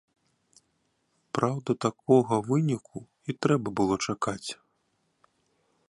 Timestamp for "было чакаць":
3.81-4.49